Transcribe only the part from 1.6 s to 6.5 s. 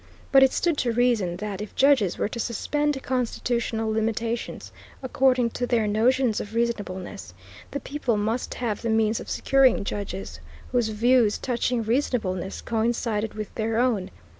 if judges were to suspend constitutional limitations according to their notions